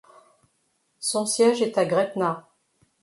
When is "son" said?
0.97-1.27